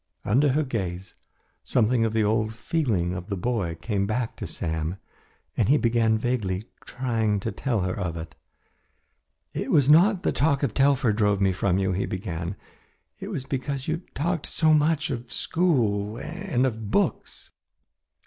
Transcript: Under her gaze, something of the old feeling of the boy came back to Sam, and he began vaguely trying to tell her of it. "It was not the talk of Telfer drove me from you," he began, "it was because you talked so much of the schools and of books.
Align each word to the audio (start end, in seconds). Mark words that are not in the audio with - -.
Under 0.25 0.53
her 0.53 0.63
gaze, 0.63 1.13
something 1.63 2.05
of 2.05 2.13
the 2.13 2.23
old 2.23 2.55
feeling 2.55 3.13
of 3.13 3.27
the 3.29 3.37
boy 3.37 3.75
came 3.75 4.07
back 4.07 4.35
to 4.37 4.47
Sam, 4.47 4.97
and 5.55 5.69
he 5.69 5.77
began 5.77 6.17
vaguely 6.17 6.65
trying 6.87 7.39
to 7.41 7.51
tell 7.51 7.81
her 7.81 7.95
of 7.95 8.17
it. 8.17 8.33
"It 9.53 9.69
was 9.69 9.91
not 9.91 10.23
the 10.23 10.31
talk 10.31 10.63
of 10.63 10.73
Telfer 10.73 11.13
drove 11.13 11.39
me 11.39 11.53
from 11.53 11.77
you," 11.77 11.91
he 11.91 12.07
began, 12.07 12.55
"it 13.19 13.27
was 13.27 13.43
because 13.45 13.87
you 13.87 13.97
talked 14.15 14.47
so 14.47 14.73
much 14.73 15.11
of 15.11 15.27
the 15.27 15.33
schools 15.35 16.19
and 16.19 16.65
of 16.65 16.89
books. 16.89 17.51